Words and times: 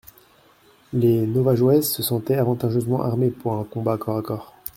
Les 0.93 1.27
Navajoès 1.27 1.83
se 1.83 2.01
sentaient 2.01 2.33
avantageusement 2.39 3.03
armés 3.03 3.29
pour 3.29 3.53
un 3.53 3.63
combat 3.63 3.99
corps 3.99 4.17
à 4.17 4.23
corps. 4.23 4.55